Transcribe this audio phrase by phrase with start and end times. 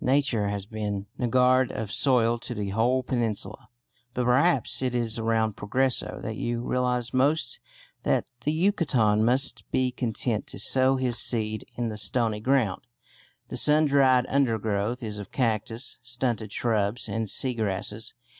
[0.03, 3.69] Nature has been niggard of soil to the whole peninsula,
[4.15, 7.59] but perhaps it is around Progreso that you realise most
[8.01, 12.81] that the Yucatecan must be content to sow his seed in the "stony ground."
[13.49, 18.15] The sundried undergrowth is of cactus, stunted shrubs, and sea grasses.